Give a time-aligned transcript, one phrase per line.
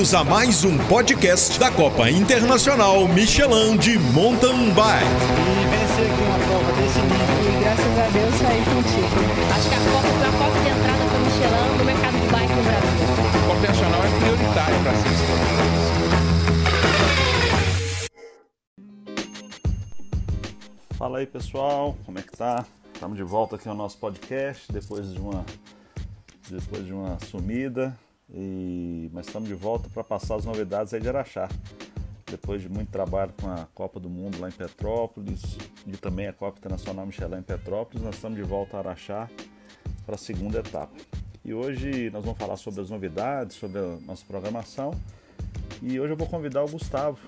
[0.00, 5.04] bem-vindos a mais um podcast da Copa Internacional Michelin de Mountain Bike.
[5.04, 9.08] E vencer aqui uma prova desse nível e graças a Deus sair contigo.
[9.54, 12.26] Acho que a Copa foi a porta de entrada para o Michelin no mercado de
[12.32, 12.96] bike no Brasil.
[13.28, 15.10] A Copa Nacional é prioritária para ser
[20.96, 22.64] Fala aí pessoal, como é que tá?
[22.94, 25.44] Estamos de volta aqui ao nosso podcast depois de uma
[26.48, 27.94] depois de uma sumida.
[28.32, 31.48] E, mas estamos de volta para passar as novidades aí de Araxá.
[32.26, 35.42] Depois de muito trabalho com a Copa do Mundo lá em Petrópolis
[35.86, 39.28] e também a Copa Internacional Michelin em Petrópolis, nós estamos de volta a Araxá
[40.06, 40.94] para a segunda etapa.
[41.44, 44.92] E hoje nós vamos falar sobre as novidades, sobre a nossa programação.
[45.82, 47.18] E hoje eu vou convidar o Gustavo,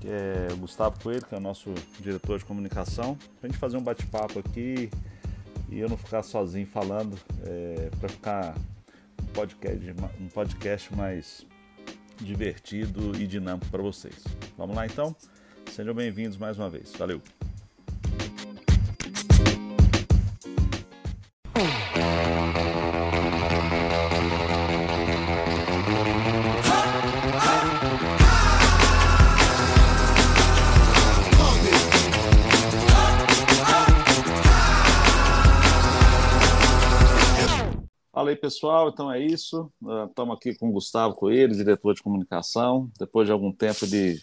[0.00, 3.58] que é o Gustavo Coelho, que é o nosso diretor de comunicação, para a gente
[3.58, 4.88] fazer um bate-papo aqui
[5.68, 8.54] e eu não ficar sozinho falando, é, para ficar
[9.36, 11.46] podcast, um podcast mais
[12.16, 14.24] divertido e dinâmico para vocês.
[14.56, 15.14] Vamos lá então?
[15.70, 16.90] Sejam bem-vindos mais uma vez.
[16.96, 17.20] Valeu!
[38.46, 38.88] Pessoal.
[38.88, 39.70] Então é isso.
[40.08, 42.88] Estamos uh, aqui com o Gustavo Coelho, diretor de comunicação.
[42.98, 44.20] Depois de algum tempo, ele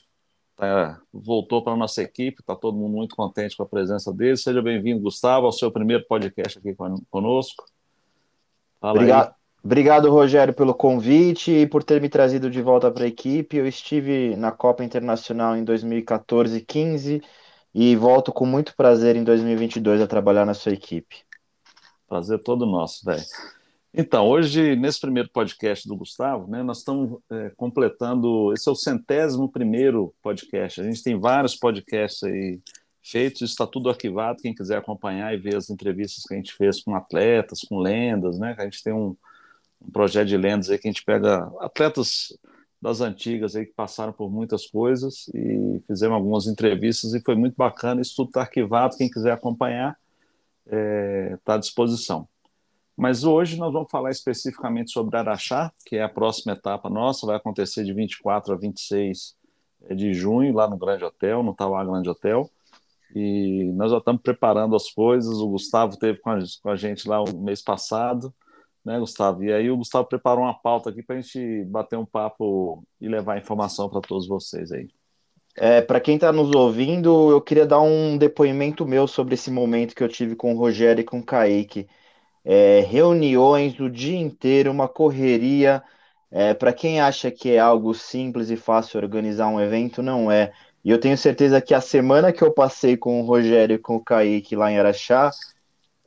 [0.55, 2.39] tá, voltou para a nossa equipe.
[2.39, 4.37] Está todo mundo muito contente com a presença dele.
[4.37, 6.73] Seja bem-vindo, Gustavo, ao seu primeiro podcast aqui
[7.09, 7.65] conosco.
[8.79, 9.27] Fala Obrigado.
[9.27, 9.33] Aí.
[9.65, 13.55] Obrigado, Rogério, pelo convite e por ter me trazido de volta para a equipe.
[13.55, 17.21] Eu estive na Copa Internacional em 2014 e 15
[17.73, 21.23] e volto com muito prazer em 2022 a trabalhar na sua equipe.
[22.09, 23.23] Prazer todo nosso, velho.
[23.95, 28.51] Então, hoje, nesse primeiro podcast do Gustavo, né, nós estamos é, completando.
[28.51, 30.81] Esse é o centésimo primeiro podcast.
[30.81, 32.59] A gente tem vários podcasts aí
[33.03, 34.41] feitos, está tudo arquivado.
[34.41, 38.39] Quem quiser acompanhar e ver as entrevistas que a gente fez com atletas, com lendas,
[38.39, 38.55] né?
[38.57, 39.15] A gente tem um,
[39.79, 42.35] um projeto de lendas aí que a gente pega atletas
[42.81, 47.55] das antigas aí que passaram por muitas coisas e fizemos algumas entrevistas e foi muito
[47.55, 48.01] bacana.
[48.01, 48.97] Isso tudo está arquivado.
[48.97, 49.95] Quem quiser acompanhar
[50.65, 52.27] está é, tá à disposição.
[52.95, 57.35] Mas hoje nós vamos falar especificamente sobre Araxá, que é a próxima etapa nossa, vai
[57.35, 59.35] acontecer de 24 a 26
[59.89, 62.49] eh, de junho, lá no Grande Hotel, no Tauá Grande Hotel.
[63.15, 65.37] E nós já estamos preparando as coisas.
[65.37, 66.31] O Gustavo teve com
[66.69, 68.33] a, gente lá o mês passado,
[68.83, 69.43] né, Gustavo?
[69.43, 73.07] E aí o Gustavo preparou uma pauta aqui para a gente bater um papo e
[73.07, 74.89] levar informação para todos vocês aí.
[75.55, 79.95] É, para quem está nos ouvindo, eu queria dar um depoimento meu sobre esse momento
[79.95, 81.87] que eu tive com o Rogério e com o Kaique
[82.45, 85.83] é, reuniões o dia inteiro, uma correria.
[86.31, 90.51] É, Para quem acha que é algo simples e fácil organizar um evento, não é.
[90.83, 93.95] E eu tenho certeza que a semana que eu passei com o Rogério e com
[93.95, 95.31] o Kaique lá em Araxá,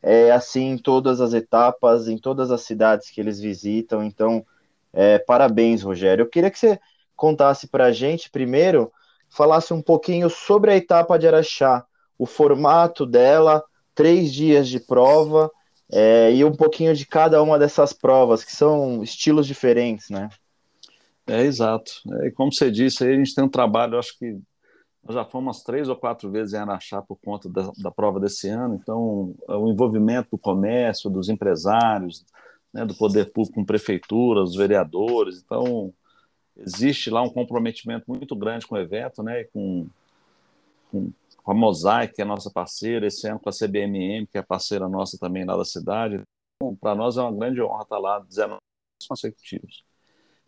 [0.02, 4.04] é assim em todas as etapas, em todas as cidades que eles visitam.
[4.04, 4.44] Então,
[4.92, 6.22] é, parabéns, Rogério.
[6.22, 6.78] Eu queria que você
[7.16, 8.92] contasse para a gente, primeiro,
[9.28, 11.84] falasse um pouquinho sobre a etapa de Araxá,
[12.19, 13.64] o formato dela,
[13.94, 15.50] três dias de prova
[15.91, 20.28] é, e um pouquinho de cada uma dessas provas, que são estilos diferentes, né?
[21.26, 21.92] É, exato.
[22.22, 24.38] É, como você disse, aí a gente tem um trabalho, acho que
[25.04, 28.19] nós já fomos umas três ou quatro vezes em Araxá por conta da, da prova
[28.19, 32.25] desse ano, então o envolvimento do comércio, dos empresários,
[32.72, 35.92] né, do poder público com prefeituras, os vereadores, então
[36.56, 39.86] existe lá um comprometimento muito grande com o evento, né, com,
[40.91, 41.12] com
[41.46, 44.88] com a Mosaic, que é nossa parceira, esse ano com a CBMM, que é parceira
[44.88, 46.20] nossa também lá da cidade.
[46.80, 48.58] Para nós é uma grande honra estar lá 19
[49.08, 49.84] consecutivos.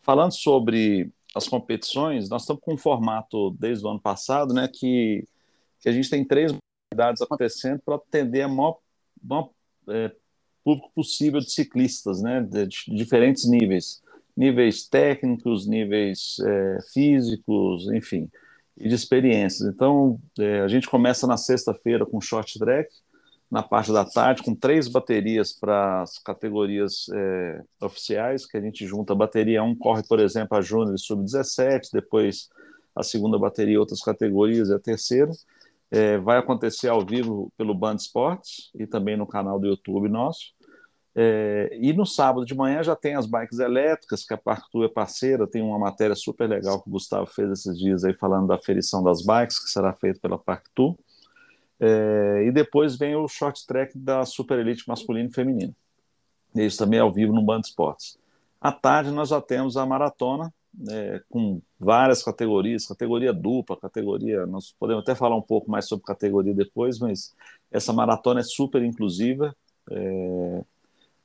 [0.01, 5.23] Falando sobre as competições, nós estamos com um formato desde o ano passado, né, que,
[5.79, 6.51] que a gente tem três
[6.91, 8.79] modalidades acontecendo para atender a maior,
[9.23, 9.51] maior
[9.87, 10.11] é,
[10.65, 14.01] público possível de ciclistas, né, de, de, diferentes níveis,
[14.35, 18.29] níveis técnicos, níveis é, físicos, enfim
[18.79, 19.67] e de experiências.
[19.67, 22.89] Então, é, a gente começa na sexta-feira com short track,
[23.51, 28.85] na parte da tarde, com três baterias para as categorias é, oficiais, que a gente
[28.85, 29.13] junta.
[29.13, 32.47] A bateria 1 corre, por exemplo, a Júnior Sub-17, depois
[32.95, 35.31] a segunda bateria, outras categorias, e a terceira.
[35.91, 40.53] É, vai acontecer ao vivo pelo Band Esportes e também no canal do YouTube nosso.
[41.21, 44.87] É, e no sábado de manhã já tem as bikes elétricas, que a Parktour é
[44.87, 48.55] parceira, tem uma matéria super legal que o Gustavo fez esses dias aí falando da
[48.55, 50.95] aferição das bikes, que será feita pela Parktour.
[51.77, 55.75] É, e depois vem o short track da Super Elite masculino e feminino.
[56.55, 58.17] Isso também é ao vivo no Band Esportes.
[58.61, 60.53] À tarde nós já temos a maratona,
[60.89, 64.45] é, com várias categorias, categoria dupla, categoria.
[64.45, 67.35] Nós podemos até falar um pouco mais sobre categoria depois, mas
[67.69, 69.53] essa maratona é super inclusiva.
[69.91, 70.63] É,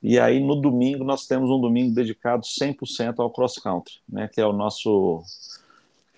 [0.07, 4.39] e aí no domingo nós temos um domingo dedicado 100% ao cross country, né, que
[4.39, 5.23] é o nosso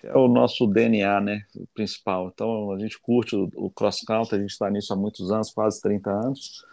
[0.02, 1.42] é o nosso DNA, né,
[1.74, 2.30] principal.
[2.32, 5.50] Então a gente curte o, o cross country, a gente está nisso há muitos anos,
[5.50, 6.66] quase 30 anos.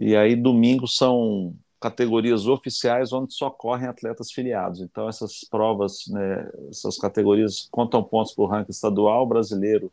[0.00, 4.80] E aí domingo são categorias oficiais onde só correm atletas filiados.
[4.80, 9.92] Então, essas provas, né, essas categorias contam pontos para o ranking estadual, brasileiro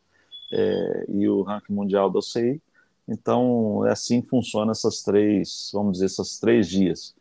[0.52, 2.60] é, e o ranking mundial da OCI.
[3.06, 7.14] Então, é assim que funciona essas três, vamos dizer, esses três dias.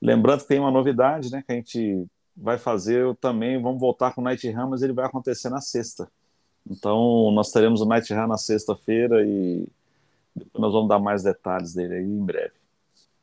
[0.00, 4.20] Lembrando que tem uma novidade, né, que a gente vai fazer também, vamos voltar com
[4.20, 6.06] o Night Run, mas ele vai acontecer na sexta.
[6.68, 9.66] Então, nós teremos o Night Run na sexta-feira e
[10.58, 12.52] nós vamos dar mais detalhes dele aí em breve.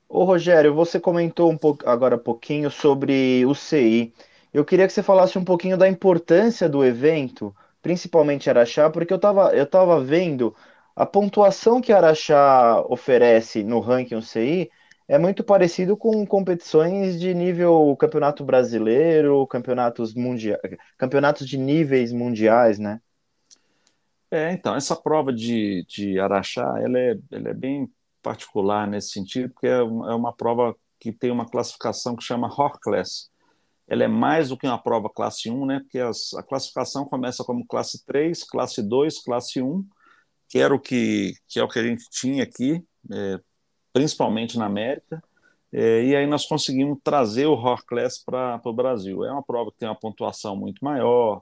[0.10, 4.14] Ô Rogério, você comentou um pouco agora pouquinho sobre o CI.
[4.54, 9.18] Eu queria que você falasse um pouquinho da importância do evento, principalmente Araxá, porque eu
[9.18, 10.56] estava eu tava vendo
[10.96, 14.70] a pontuação que Araxá oferece no ranking CI
[15.08, 20.60] é muito parecido com competições de nível campeonato brasileiro, campeonatos mundiais,
[20.98, 23.02] campeonatos de níveis mundiais, né?
[24.32, 27.88] É, então, essa prova de, de Araxá, ela é, ela é bem
[28.22, 32.80] particular nesse sentido, porque é, é uma prova que tem uma classificação que chama Horse
[32.82, 33.32] Class.
[33.88, 35.80] Ela é mais do que uma prova classe 1, né?
[35.82, 39.86] Porque as, a classificação começa como classe 3, classe 2, classe 1,
[40.54, 42.80] que era o que, que é o que a gente tinha aqui,
[43.12, 43.40] é,
[43.92, 45.20] principalmente na América.
[45.72, 49.26] É, e aí nós conseguimos trazer o Horse Class para o Brasil.
[49.26, 51.42] É uma prova que tem uma pontuação muito maior,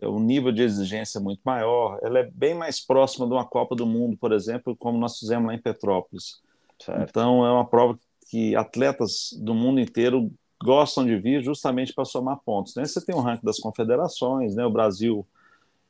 [0.00, 3.74] é um nível de exigência muito maior, ela é bem mais próxima de uma Copa
[3.74, 6.40] do Mundo, por exemplo, como nós fizemos lá em Petrópolis.
[6.80, 7.10] Certo.
[7.10, 7.98] Então, é uma prova
[8.30, 10.30] que atletas do mundo inteiro
[10.62, 12.76] gostam de vir justamente para somar pontos.
[12.76, 12.84] Né?
[12.84, 14.64] Você tem o um ranking das confederações, né?
[14.64, 15.26] o Brasil,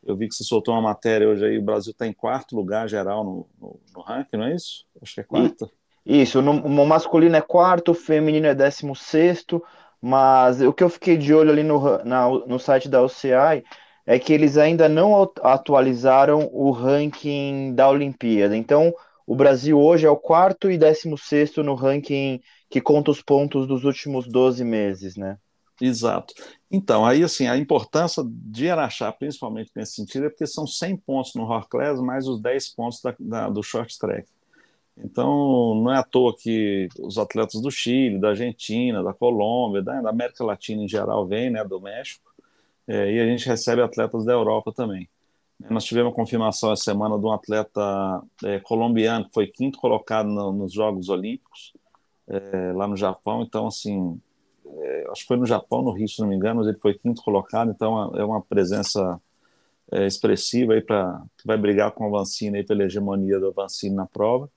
[0.04, 2.88] eu vi que você soltou uma matéria hoje aí, o Brasil está em quarto lugar
[2.88, 4.84] geral no, no, no, ranking, não é isso?
[5.00, 5.70] Acho que é quarto.
[6.04, 9.62] Isso, no, no masculino é quarto, o feminino é décimo sexto,
[10.00, 13.62] mas o que eu fiquei de olho ali no, na, no site da OCI
[14.04, 18.56] é que eles ainda não atualizaram o ranking da Olimpíada.
[18.56, 18.92] Então,
[19.24, 23.68] o Brasil hoje é o quarto e décimo sexto no ranking que conta os pontos
[23.68, 25.36] dos últimos 12 meses, né?
[25.80, 26.34] Exato.
[26.74, 31.34] Então, aí assim, a importância de Araxá, principalmente nesse sentido, é porque são 100 pontos
[31.34, 34.26] no Rock Class, mais os 10 pontos da, da, do short track.
[34.96, 40.00] Então, não é à toa que os atletas do Chile, da Argentina, da Colômbia, da,
[40.00, 42.32] da América Latina em geral vêm, né, do México,
[42.88, 45.06] é, e a gente recebe atletas da Europa também.
[45.70, 50.28] Nós tivemos a confirmação essa semana de um atleta é, colombiano que foi quinto colocado
[50.28, 51.74] no, nos Jogos Olímpicos,
[52.26, 53.42] é, lá no Japão.
[53.42, 54.20] Então, assim,
[55.10, 57.22] acho que foi no Japão, no Rio, se não me engano, mas ele foi quinto
[57.22, 57.70] colocado.
[57.70, 59.20] Então, é uma presença
[59.90, 63.96] é, expressiva aí para que vai brigar com a Vancina aí pela hegemonia da Vancina
[63.96, 64.48] na prova.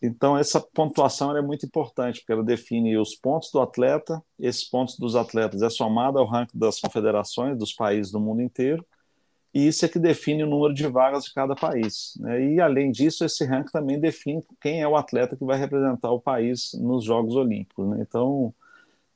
[0.00, 4.96] Então, essa pontuação é muito importante, porque ela define os pontos do atleta, esses pontos
[4.96, 8.84] dos atletas é somado ao ranking das confederações dos países do mundo inteiro,
[9.52, 12.12] e isso é que define o número de vagas de cada país.
[12.20, 12.54] Né?
[12.54, 16.20] E, além disso, esse ranking também define quem é o atleta que vai representar o
[16.20, 17.88] país nos Jogos Olímpicos.
[17.88, 17.98] Né?
[18.06, 18.54] Então,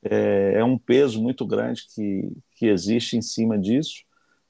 [0.03, 4.03] é, é, um peso muito grande que, que existe em cima disso.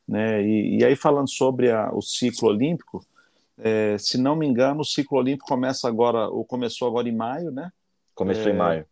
[0.08, 0.44] Né?
[0.44, 3.06] E, e aí, falando sobre a, o ciclo olímpico,
[3.58, 7.52] é, se não me engano, o ciclo olímpico começa agora, ou começou agora em maio,
[7.52, 7.72] né?
[8.16, 8.86] Começou é, em maio.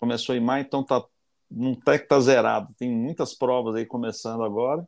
[0.00, 1.02] Começou em maio, então tá,
[1.50, 2.74] não tá que tá zerado.
[2.78, 4.86] Tem muitas provas aí começando agora.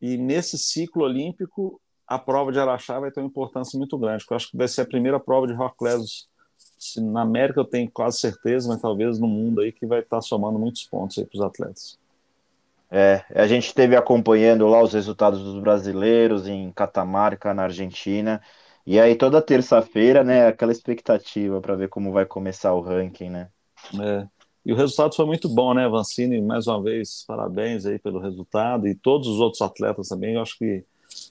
[0.00, 4.32] E nesse ciclo olímpico, a prova de Araxá vai ter uma importância muito grande, porque
[4.32, 5.76] eu acho que vai ser a primeira prova de rock
[6.98, 10.22] na América eu tenho quase certeza, mas talvez no mundo aí que vai estar tá
[10.22, 11.98] somando muitos pontos aí para os atletas.
[12.90, 18.42] É, a gente esteve acompanhando lá os resultados dos brasileiros em Catamarca, na Argentina.
[18.84, 23.48] E aí toda terça-feira, né, aquela expectativa para ver como vai começar o ranking, né?
[24.00, 24.26] É.
[24.64, 26.40] E o resultado foi muito bom, né, Vancini?
[26.40, 30.34] Mais uma vez, parabéns aí pelo resultado e todos os outros atletas também.
[30.34, 30.84] Eu acho que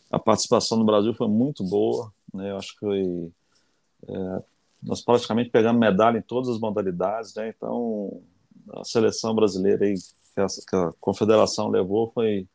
[0.10, 2.52] a participação no Brasil foi muito boa, né?
[2.52, 3.32] Eu acho que foi,
[4.08, 4.44] é,
[4.82, 7.50] nós praticamente pegamos medalha em todas as modalidades, né?
[7.50, 8.22] Então
[8.74, 9.96] a seleção brasileira aí
[10.34, 12.48] que a, que a confederação levou foi,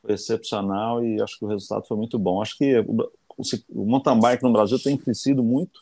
[0.00, 2.42] foi, excepcional e acho que o resultado foi muito bom.
[2.42, 5.80] Acho que o, o, o mountain bike no Brasil tem crescido muito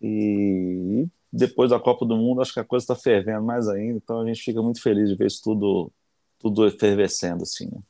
[0.00, 4.20] e, depois da Copa do Mundo acho que a coisa está fervendo mais ainda, então
[4.20, 5.90] a gente fica muito feliz de ver isso tudo,
[6.38, 7.66] tudo efervescendo assim.
[7.66, 7.80] Né?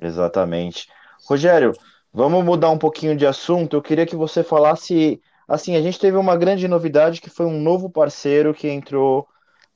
[0.00, 0.88] Exatamente.
[1.26, 1.72] Rogério,
[2.12, 3.76] vamos mudar um pouquinho de assunto.
[3.76, 5.20] Eu queria que você falasse
[5.50, 9.26] assim, a gente teve uma grande novidade que foi um novo parceiro que entrou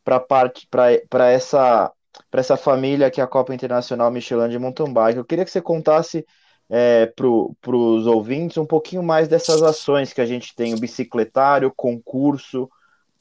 [0.05, 1.91] para parte para essa
[2.31, 5.19] para essa família que é a Copa Internacional Michelin de Mountain Bike.
[5.19, 6.25] Eu queria que você contasse
[6.71, 11.73] é, para os ouvintes um pouquinho mais dessas ações que a gente tem, o bicicletário,
[11.77, 12.71] concurso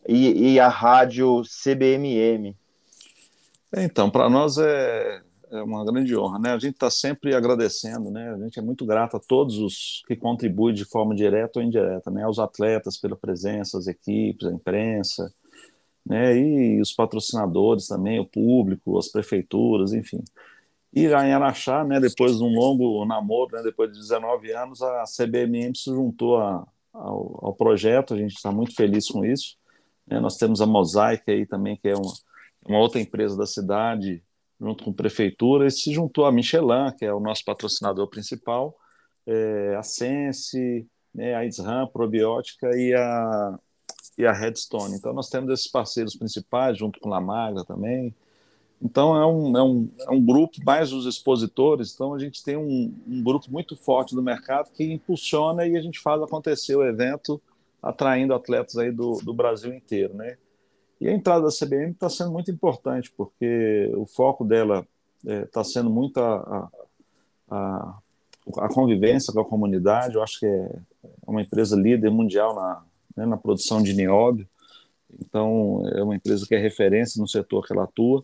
[0.08, 2.56] e, e a rádio CBMM.
[3.76, 5.22] Então, para nós é,
[5.54, 6.50] é, uma grande honra, né?
[6.52, 8.34] A gente está sempre agradecendo, né?
[8.34, 12.10] A gente é muito grato a todos os que contribuem de forma direta ou indireta,
[12.10, 12.24] né?
[12.24, 15.34] Aos atletas pela presença, as equipes, a imprensa,
[16.06, 16.36] né?
[16.38, 20.24] E os patrocinadores também, o público, as prefeituras, enfim.
[20.94, 24.82] E lá em Araxá, né, depois de um longo namoro, né, depois de 19 anos,
[24.82, 29.58] a CBMM se juntou a, ao, ao, projeto, a gente está muito feliz com isso.
[30.06, 32.14] Né, nós temos a Mosaic aí também, que é uma,
[32.68, 34.24] uma outra empresa da cidade,
[34.63, 38.74] junto com prefeitura, e se juntou a Michelin, que é o nosso patrocinador principal,
[39.27, 43.60] é, a Sense, né, a Isram, Probiótica e a,
[44.17, 44.96] e a Redstone.
[44.96, 48.15] Então, nós temos esses parceiros principais, junto com a Magra também.
[48.82, 52.55] Então, é um, é, um, é um grupo, mais os expositores, então a gente tem
[52.55, 56.84] um, um grupo muito forte do mercado que impulsiona e a gente faz acontecer o
[56.84, 57.41] evento,
[57.82, 60.38] atraindo atletas aí do, do Brasil inteiro, né?
[61.04, 64.88] E a entrada da CBM está sendo muito importante, porque o foco dela
[65.22, 66.70] está é, tá sendo muito a,
[67.50, 68.00] a, a,
[68.60, 70.16] a, convivência com a comunidade.
[70.16, 70.80] Eu acho que é
[71.28, 72.86] uma empresa líder mundial na,
[73.18, 74.48] né, na produção de nióbio.
[75.20, 78.24] Então, é uma empresa que é referência no setor que ela atua.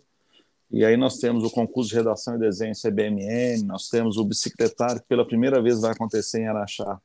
[0.72, 5.02] E aí nós temos o concurso de redação e desenho CBMN, nós temos o bicicletário,
[5.02, 6.98] que pela primeira vez vai acontecer em Araxá.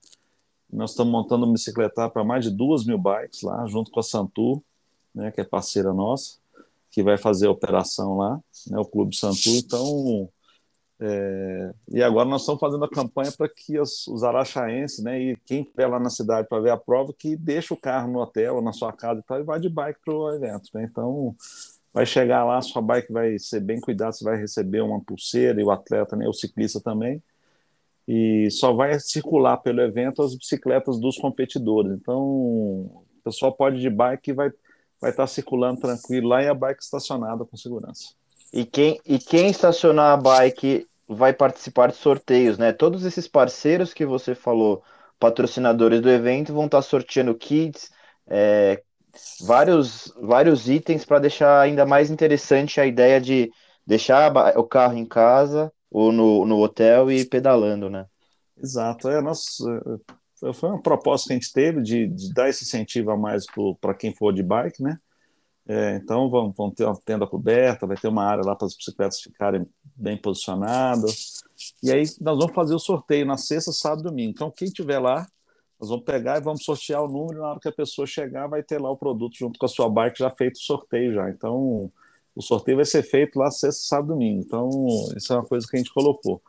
[0.72, 4.04] Nós estamos montando um bicicletário para mais de duas mil bikes lá, junto com a
[4.04, 4.62] Santur,
[5.14, 6.38] né, que é parceira nossa,
[6.90, 9.54] que vai fazer a operação lá, né, o Clube Santur.
[9.54, 10.28] Então,
[11.00, 15.36] é, e agora nós estamos fazendo a campanha para que os, os araxaenses, né, e
[15.44, 18.56] quem estiver lá na cidade para ver a prova, que deixe o carro no hotel
[18.56, 20.70] ou na sua casa e tal, e vá de bike para o evento.
[20.72, 20.88] Né?
[20.90, 21.34] Então,
[21.92, 25.64] vai chegar lá, sua bike vai ser bem cuidada, você vai receber uma pulseira e
[25.64, 27.22] o atleta, né, o ciclista também,
[28.06, 31.92] e só vai circular pelo evento as bicicletas dos competidores.
[31.92, 34.52] Então, o pessoal pode ir de bike e vai
[35.04, 38.14] vai estar circulando tranquilo lá e a bike estacionada com segurança.
[38.50, 42.72] E quem, e quem estacionar a bike vai participar de sorteios, né?
[42.72, 44.82] Todos esses parceiros que você falou,
[45.20, 47.90] patrocinadores do evento, vão estar sorteando kits,
[48.26, 48.82] é,
[49.42, 53.52] vários, vários itens para deixar ainda mais interessante a ideia de
[53.86, 58.06] deixar o carro em casa ou no, no hotel e pedalando, né?
[58.56, 59.10] Exato.
[59.10, 60.14] É, nós, é,
[60.52, 63.44] foi uma proposta que a gente teve de, de dar esse incentivo a mais
[63.80, 64.98] para quem for de bike, né?
[65.66, 68.76] É, então vamos, vamos, ter uma tenda coberta, vai ter uma área lá para as
[68.76, 71.42] bicicletas ficarem bem posicionadas.
[71.82, 74.30] E aí nós vamos fazer o sorteio na sexta, sábado e domingo.
[74.30, 75.26] Então quem tiver lá
[75.84, 78.46] nós vamos pegar e vamos sortear o número, e na hora que a pessoa chegar,
[78.46, 81.28] vai ter lá o produto junto com a sua bike já feito o sorteio já.
[81.28, 81.90] Então,
[82.34, 84.42] o sorteio vai ser feito lá sexta, sábado domingo.
[84.42, 84.70] Então,
[85.16, 86.40] isso é uma coisa que a gente colocou.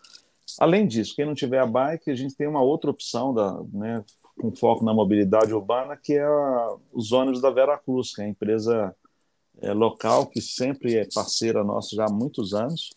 [0.60, 4.04] Além disso, quem não tiver a bike, a gente tem uma outra opção da, né,
[4.40, 8.26] com foco na mobilidade urbana, que é a, os ônibus da Vera Cruz, que é
[8.26, 8.96] a empresa
[9.62, 12.90] é, local que sempre é parceira nossa já há muitos anos.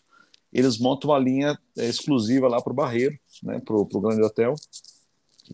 [0.51, 4.55] Eles montam uma linha é, exclusiva lá para o Barreiro, né, para o Grande Hotel,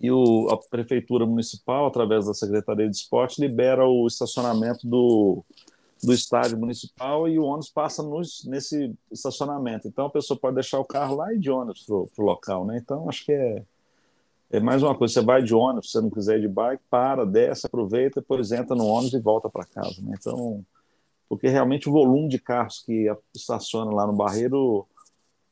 [0.02, 5.44] e o, a prefeitura municipal, através da Secretaria de Esporte, libera o estacionamento do,
[6.06, 9.88] do estádio municipal e o ônibus passa nos, nesse estacionamento.
[9.88, 12.78] Então a pessoa pode deixar o carro lá e de ônibus para o local, né?
[12.78, 13.64] Então acho que é,
[14.52, 15.14] é mais uma coisa.
[15.14, 18.52] Você vai de ônibus, se você não quiser ir de bike, para, desce, aproveita, depois
[18.52, 20.16] entra no ônibus e volta para casa, né?
[20.18, 20.64] Então,
[21.28, 24.88] porque realmente o volume de carros que estaciona lá no Barreiro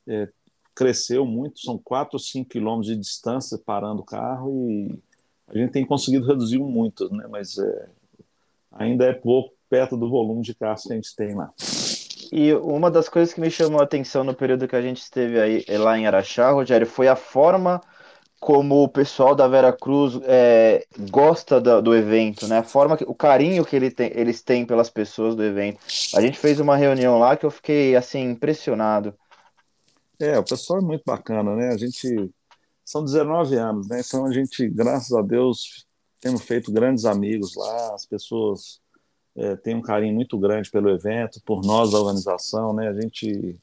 [0.06, 0.28] é,
[0.74, 4.98] cresceu muito, são 4 ou 5 quilômetros de distância parando o carro e
[5.46, 7.26] a gente tem conseguido reduzir muito, né?
[7.28, 7.88] mas é,
[8.72, 11.52] ainda é pouco perto do volume de carros que a gente tem lá.
[12.30, 15.40] E uma das coisas que me chamou a atenção no período que a gente esteve
[15.40, 17.80] aí, lá em Araxá, Rogério, foi a forma
[18.38, 22.58] como o pessoal da Vera Cruz é, gosta do, do, evento, né?
[22.58, 25.80] A forma, que, o carinho que ele tem, eles têm pelas pessoas do evento.
[26.14, 29.12] A gente fez uma reunião lá que eu fiquei assim impressionado.
[30.20, 31.70] É, o pessoal é muito bacana, né?
[31.70, 32.30] A gente
[32.84, 34.02] são 19 anos, né?
[34.06, 35.84] Então a gente, graças a Deus,
[36.20, 38.83] temos feito grandes amigos lá, as pessoas
[39.36, 42.88] é, têm um carinho muito grande pelo evento, por nós da organização, né?
[42.88, 43.58] A gente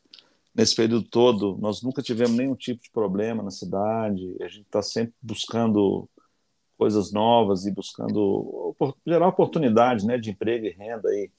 [0.54, 4.82] nesse período todo nós nunca tivemos nenhum tipo de problema na cidade, a gente está
[4.82, 6.10] sempre buscando
[6.78, 8.76] coisas novas e buscando
[9.06, 11.30] gerar oportunidade, né, de emprego e renda aí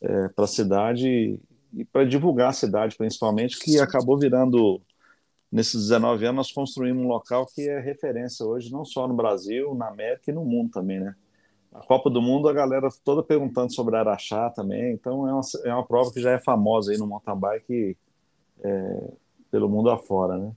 [0.00, 1.38] é, para a cidade
[1.72, 4.80] e para divulgar a cidade, principalmente, que acabou virando,
[5.50, 9.74] nesses 19 anos, nós construímos um local que é referência hoje, não só no Brasil,
[9.74, 11.14] na América e no mundo também, né?
[11.74, 14.92] A Copa do Mundo, a galera toda perguntando sobre Araxá também.
[14.92, 17.96] Então, é uma, é uma prova que já é famosa aí no mountain bike
[18.62, 19.10] é,
[19.50, 20.52] pelo mundo afora, né?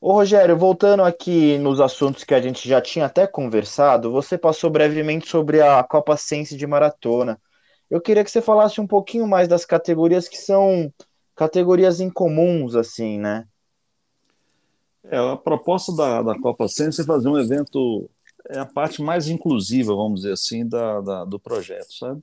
[0.00, 4.68] Ô Rogério, voltando aqui nos assuntos que a gente já tinha até conversado, você passou
[4.68, 7.40] brevemente sobre a Copa Sense de Maratona.
[7.88, 10.92] Eu queria que você falasse um pouquinho mais das categorias que são
[11.36, 13.46] categorias incomuns, assim, né?
[15.04, 18.08] É, a proposta da, da Copa Sense é fazer um evento,
[18.48, 22.22] é a parte mais inclusiva, vamos dizer assim, da, da do projeto, sabe?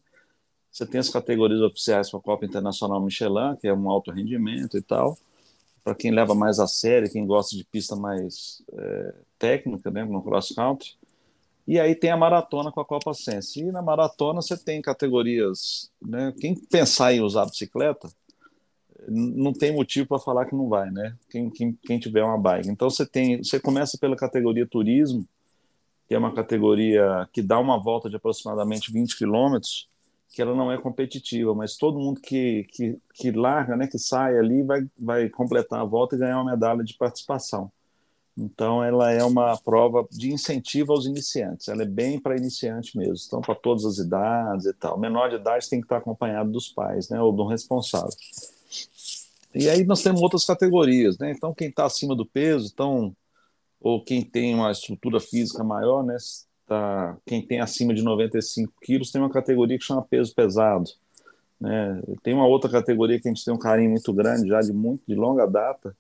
[0.71, 4.77] Você tem as categorias oficiais para a Copa Internacional Michelin, que é um alto rendimento
[4.77, 5.17] e tal,
[5.83, 10.21] para quem leva mais a sério, quem gosta de pista mais é, técnica, né, no
[10.21, 10.95] cross country.
[11.67, 13.59] E aí tem a maratona com a Copa Sense.
[13.59, 16.33] E na maratona você tem categorias, né?
[16.39, 18.09] Quem pensar em usar bicicleta,
[19.07, 21.15] não tem motivo para falar que não vai, né?
[21.29, 22.69] Quem, quem, quem, tiver uma bike.
[22.69, 25.25] Então você tem, você começa pela categoria turismo,
[26.07, 29.87] que é uma categoria que dá uma volta de aproximadamente 20 quilômetros,
[30.29, 34.37] que ela não é competitiva, mas todo mundo que, que, que larga, né, que sai
[34.37, 37.71] ali, vai, vai completar a volta e ganhar uma medalha de participação.
[38.37, 41.67] Então, ela é uma prova de incentivo aos iniciantes.
[41.67, 43.17] Ela é bem para iniciante mesmo.
[43.27, 44.97] Então, para todas as idades e tal.
[44.97, 48.15] Menor de idade tem que estar acompanhado dos pais, né, ou do responsável.
[49.53, 51.31] E aí nós temos outras categorias, né?
[51.31, 53.15] Então, quem está acima do peso, então,
[53.79, 56.17] ou quem tem uma estrutura física maior, né?
[56.67, 60.89] Tá, quem tem acima de 95 quilos tem uma categoria que chama peso pesado.
[61.59, 62.01] Né?
[62.21, 65.01] Tem uma outra categoria que a gente tem um carinho muito grande, já de muito
[65.07, 65.95] de longa data,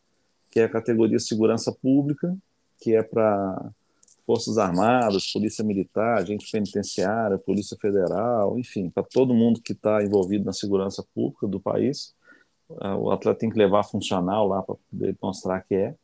[0.51, 2.37] que é a categoria segurança pública,
[2.79, 3.71] que é para
[4.25, 10.45] Forças Armadas, Polícia Militar, agente penitenciária, Polícia Federal, enfim, para todo mundo que está envolvido
[10.45, 12.13] na segurança pública do país.
[12.69, 15.95] O atleta tem que levar funcional lá para poder mostrar que é.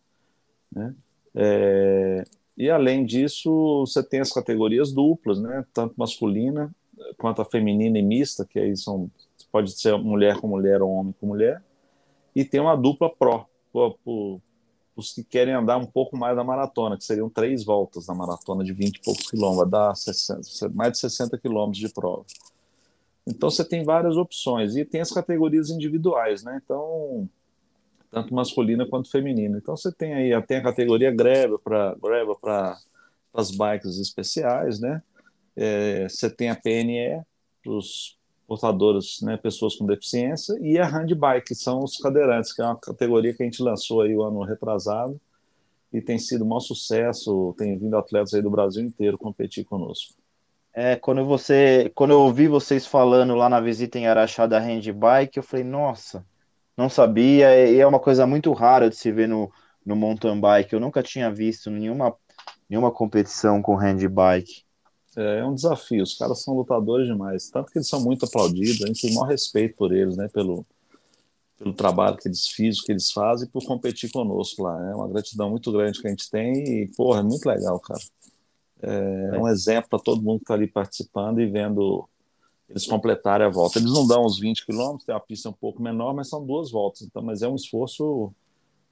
[0.71, 0.95] Né?
[1.35, 2.23] É,
[2.57, 5.65] e além disso, você tem as categorias duplas, né?
[5.73, 6.73] tanto masculina
[7.17, 9.09] quanto a feminina e mista, que aí são,
[9.51, 11.61] pode ser mulher com mulher ou homem com mulher,
[12.35, 13.93] e tem uma dupla pró, para
[14.95, 18.63] os que querem andar um pouco mais da maratona, que seriam três voltas da maratona
[18.63, 22.25] de 20 e poucos quilômetros, 60, mais de 60 quilômetros de prova.
[23.27, 26.61] Então você tem várias opções e tem as categorias individuais, né?
[26.63, 27.27] Então
[28.11, 29.57] tanto masculina quanto feminina.
[29.57, 32.77] Então você tem aí até a categoria greve para greve para
[33.33, 35.01] as bikes especiais, né?
[35.55, 37.23] É, você tem a PNE
[37.63, 42.61] para os portadores, né, pessoas com deficiência, e a handbike, que são os cadeirantes, que
[42.61, 45.19] é uma categoria que a gente lançou aí o ano retrasado
[45.91, 50.13] e tem sido um maior sucesso, tem vindo atletas aí do Brasil inteiro competir conosco.
[50.77, 55.37] É, quando você, quando eu ouvi vocês falando lá na visita em Araxá da handbike,
[55.37, 56.25] eu falei, nossa,
[56.75, 59.49] não sabia, e é uma coisa muito rara de se ver no,
[59.85, 60.73] no mountain bike.
[60.73, 62.13] Eu nunca tinha visto nenhuma,
[62.69, 64.65] nenhuma competição com handbike.
[65.15, 68.83] É, é um desafio, os caras são lutadores demais, tanto que eles são muito aplaudidos,
[68.83, 70.65] a gente tem o maior respeito por eles, né, pelo,
[71.57, 74.89] pelo trabalho que eles físico que eles fazem por competir conosco lá.
[74.91, 78.01] É uma gratidão muito grande que a gente tem e, porra, é muito legal, cara.
[78.85, 82.07] É, é um exemplo para todo mundo que está ali participando e vendo
[82.69, 83.79] eles completarem a volta.
[83.79, 86.71] Eles não dão os 20 quilômetros, tem uma pista um pouco menor, mas são duas
[86.71, 87.01] voltas.
[87.01, 88.31] Então, mas é um esforço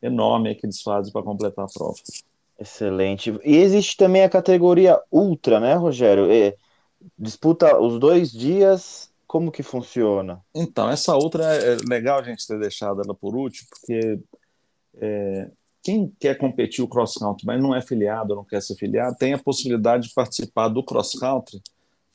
[0.02, 1.96] enorme que eles fazem para completar a prova.
[2.60, 3.38] Excelente.
[3.44, 6.32] E existe também a categoria ultra, né, Rogério?
[6.32, 6.56] E
[7.18, 9.12] disputa os dois dias.
[9.26, 10.40] Como que funciona?
[10.54, 14.20] Então, essa outra é legal a gente ter deixado ela por último, porque
[15.02, 15.50] é,
[15.84, 19.34] quem quer competir o cross country, mas não é filiado, não quer ser filiado, tem
[19.34, 21.62] a possibilidade de participar do cross country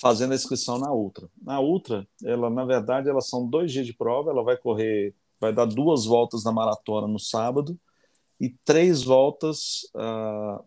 [0.00, 1.28] fazendo a inscrição na Ultra.
[1.42, 5.52] Na Ultra, ela na verdade, elas são dois dias de prova, ela vai correr, vai
[5.52, 7.78] dar duas voltas na maratona no sábado
[8.40, 10.64] e três voltas uh,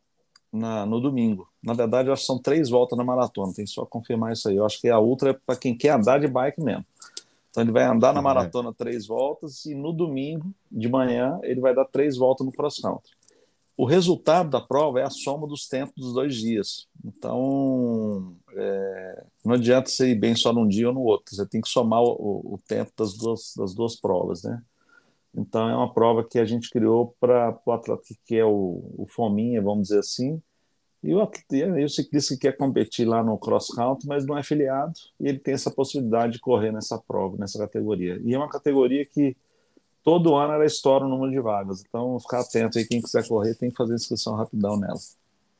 [0.51, 1.47] na, no domingo.
[1.63, 4.57] Na verdade, eu acho que são três voltas na maratona, tem só confirmar isso aí.
[4.57, 6.85] Eu acho que a Ultra é para quem quer andar de bike mesmo.
[7.51, 11.75] Então ele vai andar na maratona três voltas e no domingo de manhã ele vai
[11.75, 13.11] dar três voltas no cross country.
[13.75, 16.87] O resultado da prova é a soma dos tempos dos dois dias.
[17.03, 21.35] Então é, não adianta você ir bem só num dia ou no outro.
[21.35, 24.61] Você tem que somar o, o tempo das duas, das duas provas, né?
[25.35, 29.05] Então é uma prova que a gente criou para o atleta que é o, o
[29.09, 30.41] fominha, vamos dizer assim,
[31.03, 34.43] e o, e o ciclista que quer competir lá no cross country, mas não é
[34.43, 38.21] filiado, e ele tem essa possibilidade de correr nessa prova, nessa categoria.
[38.23, 39.35] E é uma categoria que
[40.03, 41.83] todo ano ela estoura o número de vagas.
[41.87, 44.99] Então, ficar atento aí, quem quiser correr tem que fazer inscrição rapidão nela.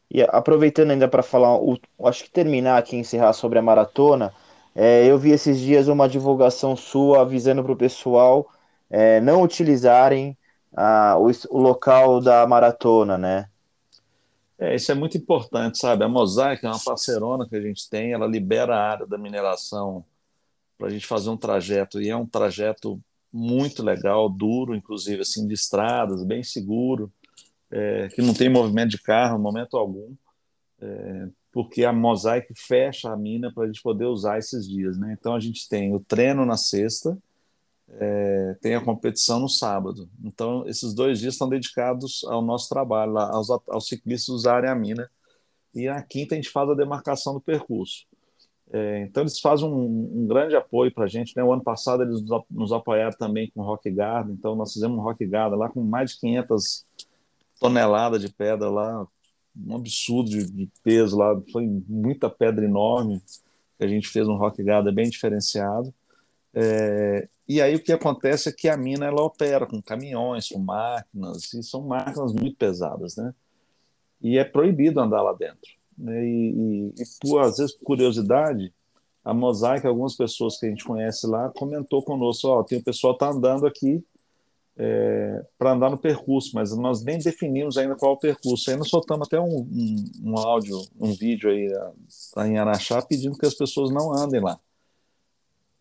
[0.10, 4.34] E aproveitando ainda para falar, o, acho que terminar aqui, encerrar sobre a maratona,
[4.76, 8.48] é, eu vi esses dias uma divulgação sua avisando para o pessoal
[8.90, 10.38] é, não utilizarem
[10.76, 13.48] a, o, o local da maratona, né?
[14.62, 16.04] É, isso é muito importante, sabe?
[16.04, 20.06] A Mosaic é uma parceirona que a gente tem, ela libera a área da mineração
[20.78, 23.02] para a gente fazer um trajeto, e é um trajeto
[23.34, 27.12] muito legal, duro, inclusive, assim, de estradas, bem seguro,
[27.72, 30.14] é, que não tem movimento de carro em momento algum,
[30.80, 35.18] é, porque a Mosaic fecha a mina para a gente poder usar esses dias, né?
[35.20, 37.18] Então a gente tem o treino na sexta,
[38.00, 40.10] é, tem a competição no sábado.
[40.24, 45.10] Então esses dois dias estão dedicados ao nosso trabalho, aos, aos ciclistas usarem a mina,
[45.74, 48.06] e na quinta a gente faz a demarcação do percurso.
[48.74, 51.36] É, então eles fazem um, um grande apoio para a gente.
[51.36, 51.44] Né?
[51.44, 55.26] O ano passado eles nos apoiaram também com Rock Garden, então nós fizemos um Rock
[55.26, 56.86] Garden lá com mais de 500
[57.60, 59.08] toneladas de pedra lá,
[59.56, 63.22] um absurdo de, de peso lá, foi muita pedra enorme
[63.84, 65.94] a gente fez um Rock Garden bem diferenciado.
[66.54, 70.60] É, e aí o que acontece é que a mina ela opera com caminhões, com
[70.60, 73.34] máquinas, e são máquinas muito pesadas, né?
[74.22, 75.72] E é proibido andar lá dentro.
[75.98, 76.24] Né?
[76.24, 78.74] E, e, e, por, às vezes, por curiosidade,
[79.24, 82.84] a Mosaic, algumas pessoas que a gente conhece lá, comentou conosco, ó, oh, tem o
[82.84, 84.04] pessoal tá andando aqui
[84.78, 88.76] é, para andar no percurso, mas nós nem definimos ainda qual é o percurso.
[88.78, 91.72] Nós soltamos até um, um, um áudio, um vídeo aí
[92.34, 94.60] tá em Araxá pedindo que as pessoas não andem lá,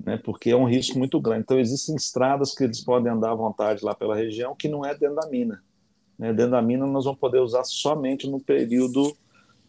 [0.05, 1.43] né, porque é um risco muito grande.
[1.43, 4.95] Então existem estradas que eles podem andar à vontade lá pela região que não é
[4.95, 5.63] dentro da mina.
[6.19, 6.33] Né?
[6.33, 9.17] Dentro da mina nós vamos poder usar somente no período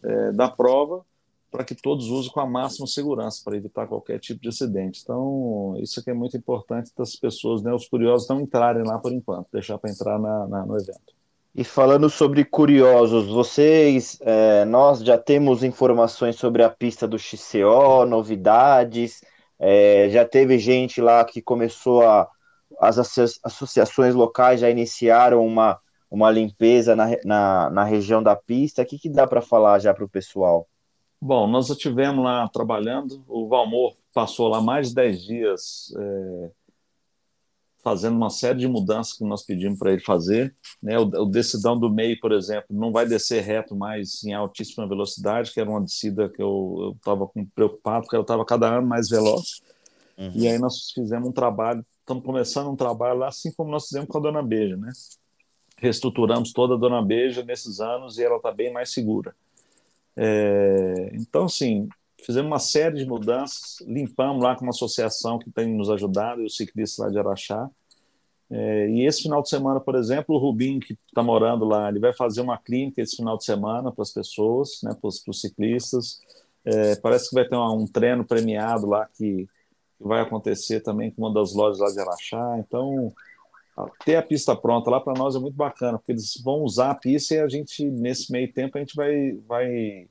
[0.02, 1.04] é, da prova
[1.50, 5.00] para que todos usem com a máxima segurança para evitar qualquer tipo de acidente.
[5.02, 9.12] Então, isso aqui é muito importante das pessoas, né, os curiosos não entrarem lá por
[9.12, 11.12] enquanto, deixar para entrar na, na, no evento.
[11.54, 18.06] E falando sobre curiosos, vocês, é, nós já temos informações sobre a pista do XCO,
[18.08, 19.22] novidades,
[19.62, 22.28] é, já teve gente lá que começou a,
[22.80, 25.80] as associações locais já iniciaram uma
[26.12, 28.82] uma limpeza na, na, na região da pista.
[28.82, 30.68] O que, que dá para falar já para o pessoal?
[31.18, 36.50] Bom, nós já tivemos lá trabalhando, o Valmor passou lá mais de 10 dias é,
[37.82, 40.54] fazendo uma série de mudanças que nós pedimos para ele fazer.
[40.82, 40.98] Né?
[40.98, 45.52] O, o, decidão do meio, por exemplo, não vai descer reto mais em altíssima velocidade,
[45.52, 49.60] que era uma descida que eu estava preocupado, porque ela estava cada ano mais veloz.
[50.16, 50.32] Uhum.
[50.34, 54.08] E aí nós fizemos um trabalho, estamos começando um trabalho lá, assim como nós fizemos
[54.08, 54.92] com a Dona Beija, né?
[55.82, 59.34] reestruturamos toda a Dona Beija nesses anos e ela está bem mais segura.
[60.16, 61.88] É, então, sim,
[62.24, 66.50] fizemos uma série de mudanças, limpamos lá com uma associação que tem nos ajudado, o
[66.50, 67.70] ciclista lá de Araxá.
[68.50, 71.98] É, e esse final de semana, por exemplo, o Rubinho, que está morando lá, ele
[71.98, 76.20] vai fazer uma clínica esse final de semana para as pessoas, né, para os ciclistas.
[76.64, 79.48] É, parece que vai ter uma, um treino premiado lá que,
[79.98, 82.58] que vai acontecer também com uma das lojas lá de Araxá.
[82.58, 83.12] Então,
[84.04, 86.94] ter a pista pronta lá para nós é muito bacana, porque eles vão usar a
[86.94, 90.08] pista e a gente, nesse meio tempo, a gente vai, vai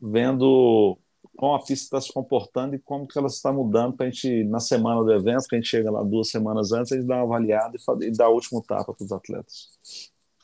[0.00, 0.98] vendo
[1.36, 4.44] como a pista está se comportando e como que ela está mudando para a gente,
[4.44, 7.16] na semana do evento, que a gente chega lá duas semanas antes, a gente dá
[7.16, 9.68] uma avaliada e, e dá o último tapa para os atletas.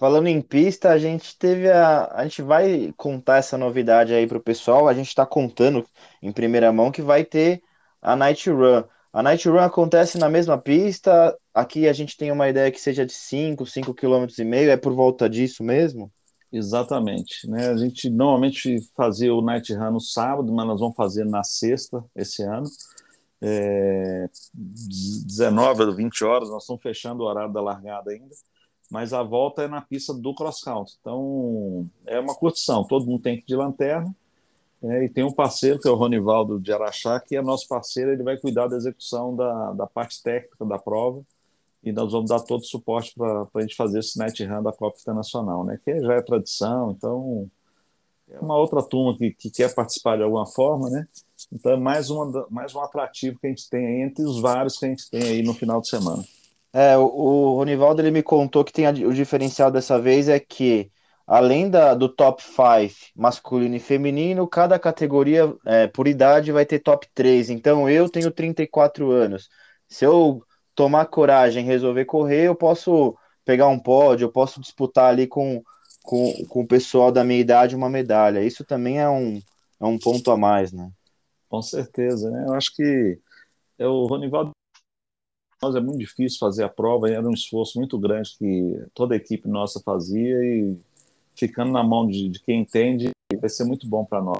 [0.01, 2.07] Falando em pista, a gente teve a.
[2.15, 4.89] A gente vai contar essa novidade aí para o pessoal.
[4.89, 5.87] A gente está contando
[6.23, 7.63] em primeira mão que vai ter
[8.01, 8.83] a Night Run.
[9.13, 11.37] A Night Run acontece na mesma pista.
[11.53, 14.71] Aqui a gente tem uma ideia que seja de 5, 5 km e meio.
[14.71, 16.11] É por volta disso mesmo?
[16.53, 17.49] Exatamente.
[17.49, 17.69] Né?
[17.69, 22.05] A gente normalmente fazia o Night Run no sábado, mas nós vamos fazer na sexta
[22.15, 22.67] esse ano.
[23.43, 28.35] É, 19 a 20 horas, nós estamos fechando o horário da largada ainda,
[28.91, 30.95] mas a volta é na pista do cross country.
[31.01, 34.15] Então é uma curtição, todo mundo tem que ir de lanterna
[34.83, 38.13] é, e tem um parceiro, que é o Ronivaldo de Araxá, que é nosso parceiro,
[38.13, 41.23] ele vai cuidar da execução da, da parte técnica da prova,
[41.83, 44.73] e nós vamos dar todo o suporte para a gente fazer esse night run da
[44.73, 45.79] Copa Internacional, né?
[45.83, 47.51] que já é tradição, então
[48.31, 51.07] é uma outra turma que, que quer participar de alguma forma, né?
[51.53, 54.79] Então é mais, uma, mais um atrativo que a gente tem aí, entre os vários
[54.79, 56.25] que a gente tem aí no final de semana.
[56.73, 60.39] É, o, o Ronivaldo ele me contou que tem a, o diferencial dessa vez é
[60.39, 60.91] que
[61.27, 66.79] além da, do top 5 masculino e feminino, cada categoria é, por idade vai ter
[66.79, 67.51] top 3.
[67.51, 69.49] Então eu tenho 34 anos.
[69.89, 75.27] Se eu tomar coragem resolver correr, eu posso pegar um pódio, eu posso disputar ali
[75.27, 75.63] com,
[76.03, 78.45] com, com o pessoal da minha idade uma medalha.
[78.45, 79.41] Isso também é um,
[79.81, 80.91] é um ponto a mais, né?
[81.49, 82.45] Com certeza, né?
[82.47, 83.19] Eu acho que
[83.79, 84.53] é o Ronivaldo
[85.63, 89.17] nós é muito difícil fazer a prova, era um esforço muito grande que toda a
[89.17, 90.75] equipe nossa fazia e
[91.35, 94.39] ficando na mão de, de quem entende, vai ser muito bom para nós.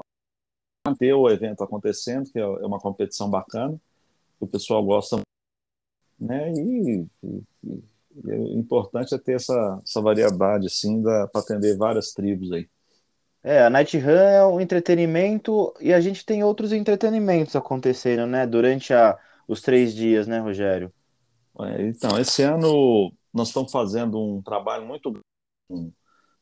[0.87, 3.79] Manter o evento acontecendo, que é, é uma competição bacana,
[4.39, 5.21] o pessoal gosta,
[6.21, 6.53] né?
[6.53, 7.83] E, e, e
[8.27, 12.69] é importante é ter essa, essa variedade, assim, para atender várias tribos aí.
[13.43, 18.45] É, a Night Run é um entretenimento e a gente tem outros entretenimentos acontecendo, né?
[18.45, 20.93] Durante a, os três dias, né, Rogério?
[21.59, 25.19] É, então, esse ano nós estamos fazendo um trabalho muito
[25.67, 25.91] com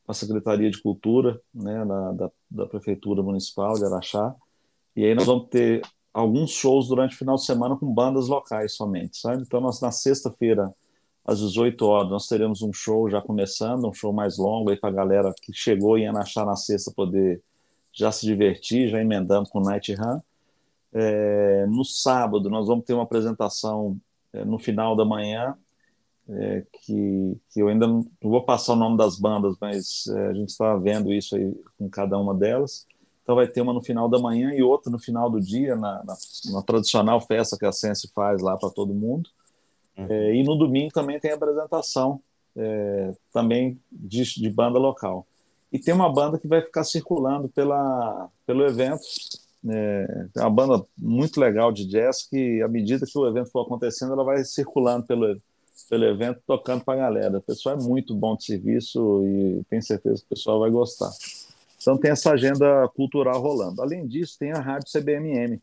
[0.06, 4.34] a Secretaria de Cultura, né, da, da, da Prefeitura Municipal de Araxá,
[4.94, 5.82] e aí nós vamos ter
[6.12, 9.42] alguns shows durante o final de semana com bandas locais somente, sabe?
[9.42, 10.72] Então, nós, na sexta-feira,
[11.24, 14.90] às 18 horas, nós teremos um show já começando, um show mais longo aí para
[14.90, 17.42] a galera que chegou em Anaxá na sexta poder
[17.92, 20.20] já se divertir, já emendando com Night Run.
[20.92, 23.96] É, no sábado, nós vamos ter uma apresentação
[24.32, 25.56] é, no final da manhã,
[26.28, 30.28] é, que, que eu ainda não, não, vou passar o nome das bandas, mas é,
[30.28, 32.86] a gente está vendo isso aí com cada uma delas.
[33.22, 36.02] Então vai ter uma no final da manhã e outra no final do dia, na,
[36.04, 36.16] na,
[36.52, 39.30] na tradicional festa que a Sense faz lá para todo mundo.
[39.96, 40.06] Uhum.
[40.08, 42.20] É, e no domingo também tem apresentação,
[42.56, 45.26] é, também de, de, banda local.
[45.72, 49.02] E tem uma banda que vai ficar circulando pela, pelo evento.
[49.68, 53.62] É, é uma banda muito legal de jazz que, à medida que o evento for
[53.62, 55.40] acontecendo, ela vai circulando pelo,
[55.88, 57.38] pelo evento, tocando para a galera.
[57.38, 61.10] O pessoal é muito bom de serviço e tenho certeza que o pessoal vai gostar.
[61.80, 63.80] Então tem essa agenda cultural rolando.
[63.80, 65.58] Além disso, tem a Rádio CBMM.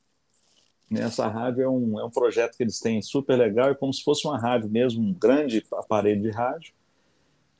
[0.91, 4.01] Essa rádio é um, é um projeto que eles têm super legal, é como se
[4.03, 6.73] fosse uma rádio mesmo, um grande aparelho de rádio,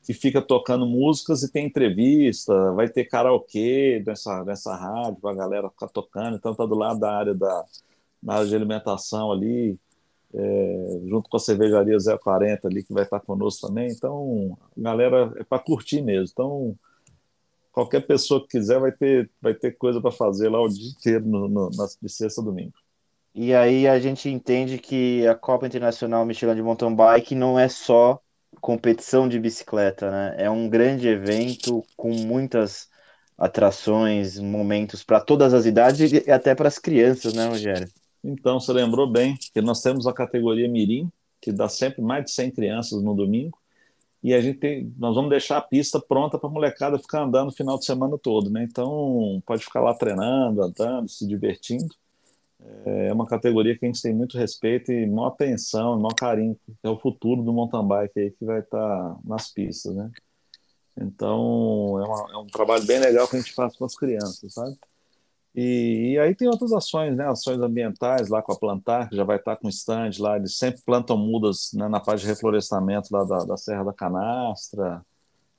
[0.01, 5.69] que fica tocando músicas e tem entrevista, vai ter karaokê nessa, nessa rádio a galera
[5.69, 6.37] ficar tocando.
[6.37, 7.65] Então tá do lado da área da,
[8.25, 9.77] área de alimentação ali,
[10.33, 13.89] é, junto com a cervejaria 040 ali, que vai estar conosco também.
[13.91, 16.29] Então, galera é para curtir mesmo.
[16.31, 16.79] Então,
[17.77, 21.23] qualquer pessoa que quiser vai ter, vai ter coisa para fazer lá o dia inteiro,
[21.27, 22.73] no, no, de sexta a domingo.
[23.35, 27.69] E aí a gente entende que a Copa Internacional Michelin de Mountain Bike não é
[27.69, 28.19] só
[28.59, 30.35] competição de bicicleta, né?
[30.39, 32.87] É um grande evento com muitas
[33.37, 37.87] atrações, momentos para todas as idades e até para as crianças, né, Rogério?
[38.23, 42.31] Então, você lembrou bem que nós temos a categoria Mirim, que dá sempre mais de
[42.31, 43.55] 100 crianças no domingo,
[44.23, 47.49] e a gente tem, nós vamos deixar a pista pronta para a molecada ficar andando
[47.49, 48.63] o final de semana todo, né?
[48.63, 51.93] Então, pode ficar lá treinando, andando, se divertindo.
[52.85, 56.89] É uma categoria que a gente tem muito respeito e maior atenção, maior carinho, é
[56.89, 60.11] o futuro do mountain bike aí que vai estar tá nas pistas, né?
[60.99, 64.53] Então, é, uma, é, um trabalho bem legal que a gente faz com as crianças,
[64.53, 64.75] sabe?
[65.55, 67.27] E, e, aí tem outras ações, né?
[67.27, 70.81] Ações ambientais lá com a Plantar, que já vai estar com stand lá, eles sempre
[70.81, 75.03] plantam mudas né, na parte de reflorestamento lá da, da Serra da Canastra.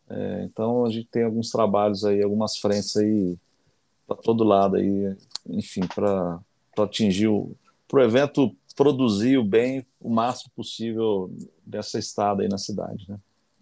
[0.08, 3.36] É, então, a gente tem alguns trabalhos aí, algumas frentes aí
[4.06, 5.16] para todo lado aí,
[5.48, 6.40] enfim, para
[6.78, 7.54] atingir o
[7.88, 11.32] para o evento produzir o bem o máximo possível
[11.66, 13.18] dessa estada aí na cidade, né?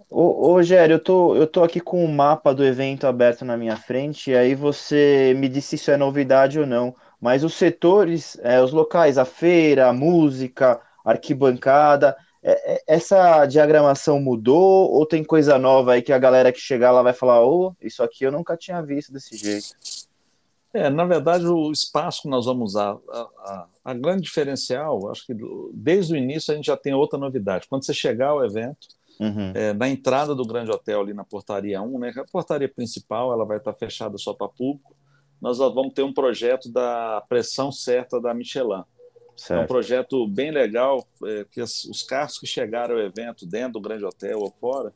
[0.08, 3.56] Ô, ô Rogério, eu tô, eu tô aqui com o mapa do evento aberto na
[3.56, 6.94] minha frente, e aí você me disse se isso é novidade ou não.
[7.20, 13.44] Mas os setores, é, os locais, a feira, a música, a arquibancada, é, é, essa
[13.46, 17.44] diagramação mudou ou tem coisa nova aí que a galera que chegar lá vai falar,
[17.44, 19.74] ô, oh, isso aqui eu nunca tinha visto desse jeito?
[20.72, 25.26] É, na verdade, o espaço que nós vamos usar, a, a, a, grande diferencial, acho
[25.26, 25.34] que
[25.72, 27.66] desde o início a gente já tem outra novidade.
[27.66, 28.86] Quando você chegar ao evento,
[29.20, 29.52] uhum.
[29.54, 33.44] é, na entrada do grande hotel, ali na portaria 1, né, a portaria principal ela
[33.44, 34.94] vai estar fechada só para público,
[35.40, 38.82] nós vamos ter um projeto da pressão certa da Michelin.
[39.36, 39.60] Certo.
[39.60, 43.74] É um projeto bem legal, é, que as, os carros que chegaram ao evento dentro
[43.74, 44.94] do grande hotel ou fora,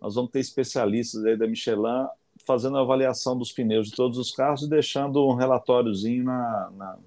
[0.00, 2.06] nós vamos ter especialistas aí da Michelin
[2.44, 6.98] fazendo a avaliação dos pneus de todos os carros e deixando um relatóriozinho na, na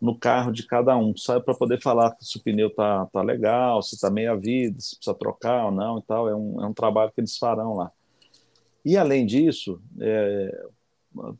[0.00, 3.82] no carro de cada um, sabe, para poder falar se o pneu tá, tá legal,
[3.82, 6.28] se tá meia vida, se precisa trocar ou não e tal.
[6.28, 7.92] É um, é um trabalho que eles farão lá.
[8.84, 10.64] E além disso, é,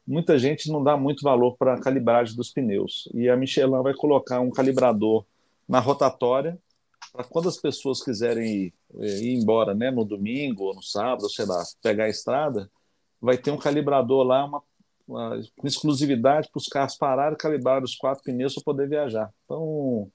[0.07, 3.09] muita gente não dá muito valor para a calibragem dos pneus.
[3.15, 5.25] E a Michelin vai colocar um calibrador
[5.67, 6.59] na rotatória
[7.13, 11.47] para quando as pessoas quiserem ir, ir embora, né, no domingo ou no sábado, sei
[11.47, 12.71] lá, pegar a estrada,
[13.21, 14.63] vai ter um calibrador lá, uma
[15.57, 19.33] com exclusividade para os carros pararem, calibrar os quatro pneus para poder viajar.
[19.45, 20.11] Então,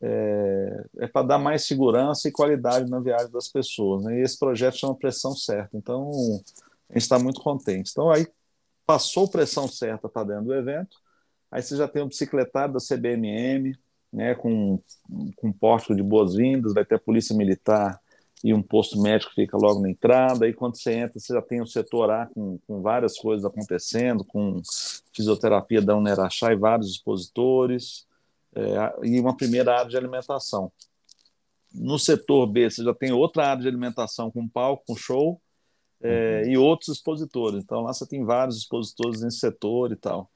[0.00, 4.04] é, é para dar mais segurança e qualidade na viagem das pessoas.
[4.04, 4.18] Né?
[4.18, 5.76] E esse projeto chama Pressão Certa.
[5.76, 6.10] Então,
[6.88, 7.90] a gente está muito contente.
[7.90, 8.26] Então, aí
[8.86, 10.96] passou pressão certa para dentro do evento.
[11.48, 13.76] Aí você já tem um bicicletário da CBMM,
[14.12, 14.80] né, com,
[15.36, 18.00] com pórtico de boas-vindas, vai ter a Polícia Militar
[18.42, 20.46] e um posto médico fica logo na entrada.
[20.46, 24.24] Aí quando você entra, você já tem o setor A com, com várias coisas acontecendo,
[24.24, 24.60] com
[25.14, 28.06] fisioterapia da Unerachá e vários expositores,
[28.54, 30.72] é, e uma primeira área de alimentação.
[31.72, 35.40] No setor B, você já tem outra área de alimentação com palco, com show,
[36.02, 36.50] é, uhum.
[36.50, 37.62] e outros expositores.
[37.62, 40.30] Então lá você tem vários expositores nesse setor e tal.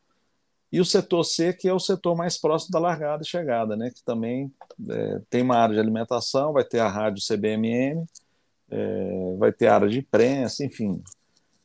[0.74, 3.92] E o setor C, que é o setor mais próximo da largada e chegada, né?
[3.94, 4.52] que também
[4.90, 8.04] é, tem uma área de alimentação, vai ter a rádio CBMM,
[8.68, 11.00] é, vai ter área de imprensa, enfim.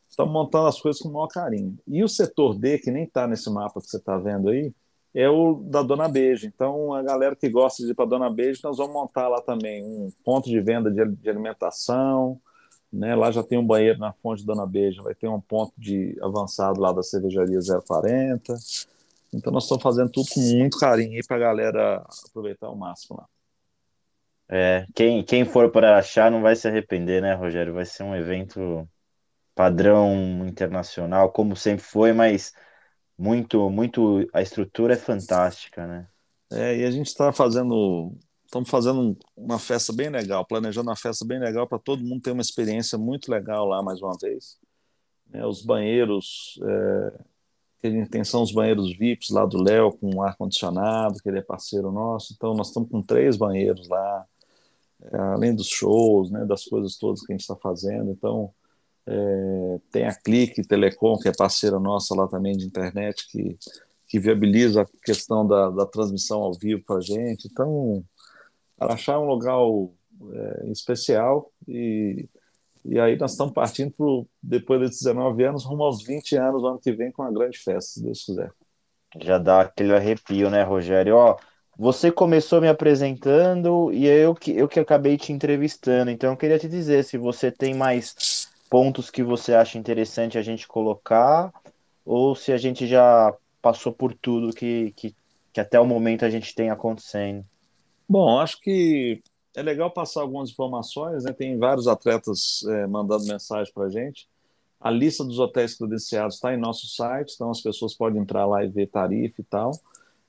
[0.08, 1.76] Estamos montando as coisas com o maior carinho.
[1.88, 4.72] E o setor D, que nem está nesse mapa que você está vendo aí,
[5.12, 6.46] é o da Dona Beijo.
[6.46, 9.84] Então, a galera que gosta de ir para Dona Beijo, nós vamos montar lá também
[9.84, 12.40] um ponto de venda de, de alimentação,
[12.94, 13.16] né?
[13.16, 16.80] Lá já tem um banheiro na fonte Dona Beija, vai ter um ponto de avançado
[16.80, 18.54] lá da cervejaria 040.
[19.34, 23.18] Então nós estamos fazendo tudo com muito carinho aí para a galera aproveitar ao máximo
[23.18, 23.28] lá.
[24.52, 27.74] É, quem, quem for para achar não vai se arrepender, né, Rogério?
[27.74, 28.90] Vai ser um evento
[29.54, 32.52] padrão internacional, como sempre foi, mas
[33.18, 36.08] muito, muito, a estrutura é fantástica, né?
[36.52, 41.26] É, e a gente está fazendo, estamos fazendo uma festa bem legal, planejando uma festa
[41.26, 44.58] bem legal para todo mundo ter uma experiência muito legal lá mais uma vez.
[45.32, 47.20] É, os banheiros, é,
[47.80, 51.40] que a gente tem são os banheiros VIPs lá do Léo, com ar-condicionado, que ele
[51.40, 52.34] é parceiro nosso.
[52.34, 54.26] Então, nós estamos com três banheiros lá,
[55.02, 58.12] é, além dos shows, né, das coisas todas que a gente está fazendo.
[58.12, 58.54] Então,
[59.08, 63.58] é, tem a Clique Telecom, que é parceira nossa lá também de internet, que,
[64.08, 67.48] que viabiliza a questão da, da transmissão ao vivo para a gente.
[67.50, 68.04] Então,
[68.78, 69.58] Araxá é um lugar
[70.34, 72.28] é, especial e
[72.86, 76.80] e aí nós estamos partindo pro, depois desses 19 anos, rumo aos 20 anos, ano
[76.80, 78.52] que vem, com uma grande festa, se Deus quiser.
[79.22, 81.16] Já dá aquele arrepio, né, Rogério?
[81.16, 81.38] Ó,
[81.78, 86.60] você começou me apresentando e eu que, eu que acabei te entrevistando, então eu queria
[86.60, 91.52] te dizer se você tem mais pontos que você acha interessante a gente colocar,
[92.06, 95.16] ou se a gente já passou por tudo que, que,
[95.52, 97.44] que até o momento a gente tem acontecendo.
[98.08, 99.22] Bom, acho que
[99.56, 101.34] é legal passar algumas informações, né?
[101.34, 104.28] Tem vários atletas é, mandando mensagem para a gente.
[104.80, 108.64] A lista dos hotéis credenciados está em nosso site, então as pessoas podem entrar lá
[108.64, 109.72] e ver tarifa e tal.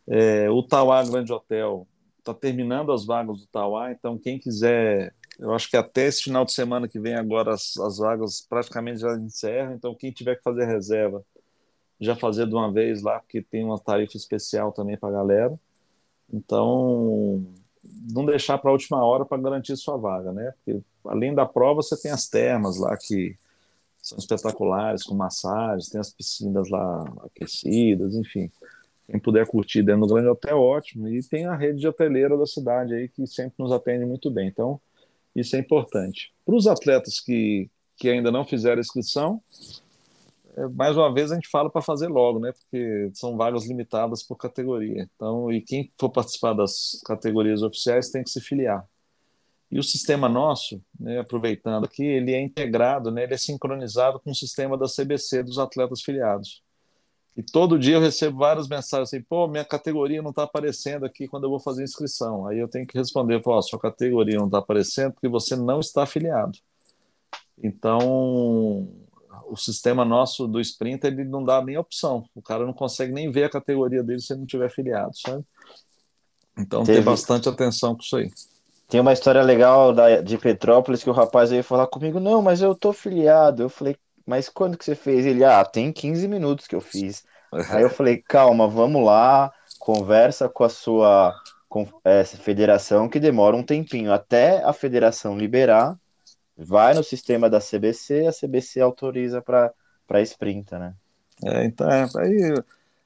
[0.09, 1.87] É, o Tauá Grande Hotel
[2.19, 6.45] está terminando as vagas do Tauá, então quem quiser, eu acho que até esse final
[6.45, 10.43] de semana que vem agora as, as vagas praticamente já encerram, então quem tiver que
[10.43, 11.25] fazer reserva,
[12.01, 15.61] já fazer de uma vez lá, porque tem uma tarifa especial também para a galera.
[16.33, 17.45] Então,
[17.83, 20.53] não deixar para a última hora para garantir sua vaga, né?
[20.57, 23.37] Porque além da prova você tem as termas lá que
[24.03, 28.51] são espetaculares, com massagens, tem as piscinas lá aquecidas, enfim.
[29.07, 31.09] Quem puder curtir dentro do grande hotel, ótimo.
[31.09, 34.49] E tem a rede de hoteleira da cidade aí que sempre nos atende muito bem.
[34.49, 34.81] Então,
[35.35, 36.33] isso é importante.
[36.45, 39.43] Para os atletas que, que ainda não fizeram inscrição,
[40.69, 42.53] mais uma vez a gente fala para fazer logo, né?
[42.53, 45.09] Porque são vagas limitadas por categoria.
[45.15, 48.87] Então, e quem for participar das categorias oficiais tem que se filiar.
[49.71, 54.31] E o sistema nosso, né, aproveitando aqui, ele é integrado, né, ele é sincronizado com
[54.33, 56.63] o sistema da CBC dos atletas filiados.
[57.37, 61.29] E todo dia eu recebo várias mensagens assim, pô, minha categoria não está aparecendo aqui
[61.29, 62.47] quando eu vou fazer inscrição.
[62.49, 66.03] Aí eu tenho que responder, pô, sua categoria não está aparecendo porque você não está
[66.03, 66.59] afiliado.
[67.63, 68.89] Então,
[69.51, 72.25] o sistema nosso do sprint ele não dá nem opção.
[72.35, 75.45] O cara não consegue nem ver a categoria dele se ele não tiver filiado, sabe?
[76.59, 76.99] Então Teve...
[76.99, 78.31] tem bastante atenção com isso aí.
[78.89, 82.61] Tem uma história legal da, de Petrópolis que o rapaz veio falar comigo, não, mas
[82.61, 83.63] eu tô filiado.
[83.63, 85.27] Eu falei, mas quando que você fez?
[85.27, 87.25] Ele, ah, tem 15 minutos que eu fiz.
[87.71, 91.35] Aí eu falei, calma, vamos lá, conversa com a sua
[91.69, 95.97] com, essa federação que demora um tempinho até a federação liberar
[96.65, 99.73] vai no sistema da CBC, a CBC autoriza para
[100.23, 100.95] sprinta, né?
[101.43, 102.55] É, então, é, aí,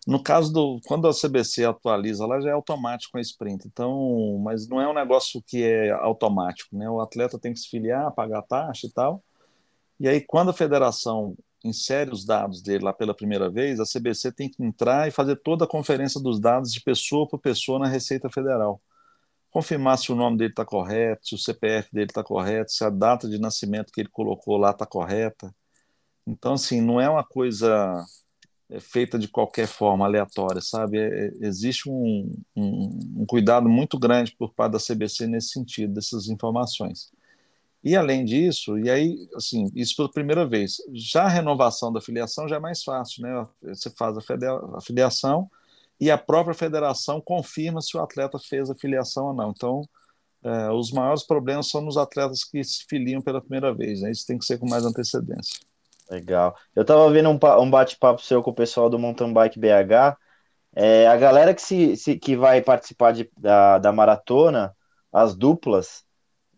[0.07, 3.67] no caso do quando a CBC atualiza, ela já é automático a sprint.
[3.67, 6.90] Então, mas não é um negócio que é automático, né?
[6.90, 9.23] O atleta tem que se filiar, pagar taxa e tal.
[10.01, 14.33] E aí, quando a federação insere os dados dele lá pela primeira vez, a CBC
[14.33, 17.87] tem que entrar e fazer toda a conferência dos dados de pessoa por pessoa na
[17.87, 18.81] Receita Federal
[19.55, 22.90] confirmar se o nome dele está correto, se o CPF dele está correto, se a
[22.90, 25.55] data de nascimento que ele colocou lá está correta.
[26.27, 28.05] Então, assim, não é uma coisa
[28.69, 30.98] é, feita de qualquer forma, aleatória, sabe?
[30.98, 35.94] É, é existe um, um, um, cuidado muito grande por parte da CBC nesse sentido,
[35.94, 37.13] dessas informações.
[37.85, 42.48] E além disso, e aí, assim, isso pela primeira vez, já a renovação da filiação
[42.48, 43.46] já é mais fácil, né?
[43.63, 45.48] Você faz a filiação,
[46.01, 49.51] e a própria federação confirma se o atleta fez a filiação ou não.
[49.51, 49.83] Então,
[50.45, 54.11] é, os maiores problemas são nos atletas que se filiam pela primeira vez, né?
[54.11, 55.61] Isso tem que ser com mais antecedência.
[56.11, 56.55] Legal.
[56.75, 60.17] Eu estava vendo um, um bate-papo seu com o pessoal do Mountain Bike BH.
[60.77, 64.77] É, a galera que, se, se, que vai participar de, da, da maratona,
[65.13, 66.05] as duplas,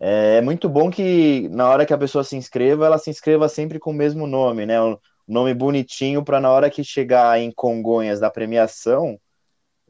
[0.01, 3.49] É, é muito bom que na hora que a pessoa se inscreva, ela se inscreva
[3.49, 4.81] sempre com o mesmo nome, né?
[4.83, 9.19] Um nome bonitinho para na hora que chegar em Congonhas da premiação,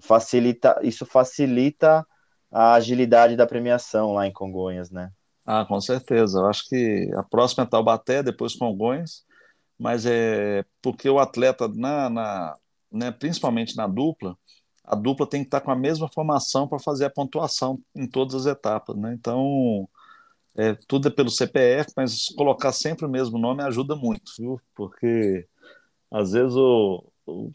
[0.00, 2.06] facilita, isso facilita
[2.50, 5.10] a agilidade da premiação lá em Congonhas, né?
[5.44, 6.38] Ah, com certeza.
[6.38, 9.24] Eu acho que a próxima é Taubaté, depois Congonhas,
[9.78, 12.56] mas é porque o atleta, na, na
[12.90, 14.36] né, principalmente na dupla,
[14.84, 18.34] a dupla tem que estar com a mesma formação para fazer a pontuação em todas
[18.34, 19.12] as etapas, né?
[19.14, 19.88] Então,
[20.56, 24.60] é, tudo é pelo CPF, mas colocar sempre o mesmo nome ajuda muito, viu?
[24.74, 25.46] Porque
[26.10, 27.50] às vezes o, o,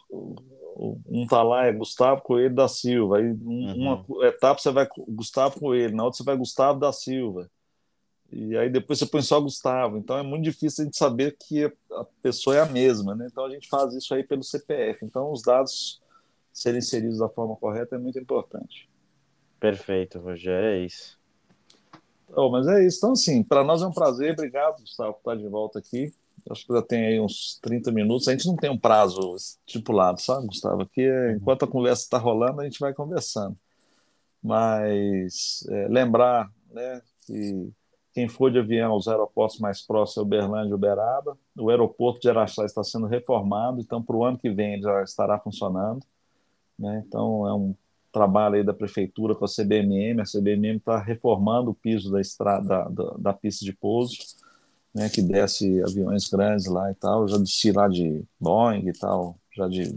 [1.08, 4.04] um tá lá é Gustavo Coelho da Silva, aí um, uhum.
[4.08, 7.50] uma etapa você vai Gustavo Coelho, na outra você vai Gustavo da Silva.
[8.32, 9.98] E aí depois você põe só Gustavo.
[9.98, 13.28] Então é muito difícil a gente saber que a pessoa é a mesma, né?
[13.30, 15.04] Então a gente faz isso aí pelo CPF.
[15.04, 16.00] Então os dados
[16.52, 18.88] serem inseridos da forma correta é muito importante.
[19.60, 21.20] Perfeito, Rogério, é isso.
[22.34, 22.98] Oh, mas é isso.
[22.98, 24.32] Então, assim, para nós é um prazer.
[24.32, 26.12] Obrigado, Gustavo, por estar de volta aqui.
[26.50, 28.28] Acho que já tem aí uns 30 minutos.
[28.28, 30.82] A gente não tem um prazo estipulado, sabe, Gustavo?
[30.82, 33.56] Aqui, é, enquanto a conversa está rolando, a gente vai conversando.
[34.42, 37.72] Mas é, lembrar né, que
[38.12, 41.38] quem for de avião, os aeroportos mais próximos é Uberlândia e Uberaba.
[41.56, 45.02] O aeroporto de Araxá está sendo reformado, então para o ano que vem ele já
[45.02, 46.04] estará funcionando.
[46.78, 47.02] Né?
[47.06, 47.74] Então é um
[48.12, 52.86] trabalho aí da prefeitura com a CBMM, a CBMM está reformando o piso da estrada
[52.90, 54.18] da, da, pista de pouso,
[54.94, 57.22] né, que desce aviões grandes lá e tal.
[57.22, 59.94] Eu já desci lá de Boeing e tal, já de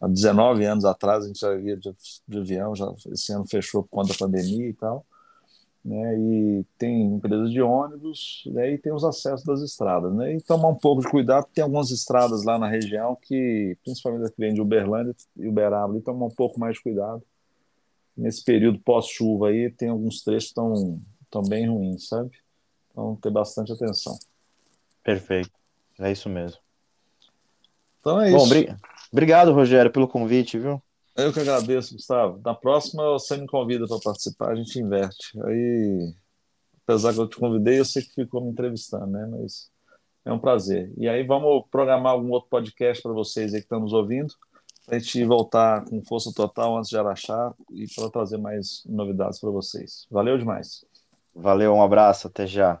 [0.00, 1.94] há 19 anos atrás a gente já ia de,
[2.26, 5.04] de avião, já esse ano fechou por conta da pandemia e tal.
[5.82, 10.40] Né, e tem empresas de ônibus, né, e tem os acessos das estradas, né, e
[10.42, 14.38] tomar um pouco de cuidado, tem algumas estradas lá na região que, principalmente a que
[14.38, 17.22] vem de Uberlândia e Uberaba, e tomar um pouco mais de cuidado.
[18.14, 22.30] Nesse período pós-chuva aí, tem alguns trechos estão, estão bem ruins, sabe?
[23.00, 24.18] Então, ter bastante atenção.
[25.02, 25.50] Perfeito,
[25.98, 26.58] é isso mesmo.
[28.00, 28.36] Então é isso.
[28.36, 28.76] Bom,
[29.10, 30.82] obrigado, Rogério, pelo convite, viu?
[31.16, 32.40] Eu que agradeço, Gustavo.
[32.44, 35.38] Na próxima você me convida para participar, a gente inverte.
[35.44, 36.14] Aí,
[36.82, 39.26] apesar que eu te convidei, eu sei que ficou me entrevistando, né?
[39.30, 39.70] Mas
[40.24, 40.92] é um prazer.
[40.98, 44.34] E aí vamos programar algum outro podcast para vocês aí que estão nos ouvindo,
[44.86, 49.40] para a gente voltar com força total antes de Araxá e para trazer mais novidades
[49.40, 50.06] para vocês.
[50.10, 50.84] Valeu demais.
[51.34, 52.80] Valeu, um abraço, até já.